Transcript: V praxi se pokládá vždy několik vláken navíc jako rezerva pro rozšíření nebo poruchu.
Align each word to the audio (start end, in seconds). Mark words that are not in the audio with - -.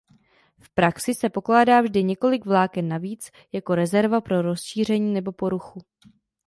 V 0.59 0.69
praxi 0.73 1.13
se 1.13 1.29
pokládá 1.29 1.81
vždy 1.81 2.03
několik 2.03 2.45
vláken 2.45 2.87
navíc 2.87 3.31
jako 3.51 3.75
rezerva 3.75 4.21
pro 4.21 4.41
rozšíření 4.41 5.13
nebo 5.13 5.31
poruchu. 5.31 5.81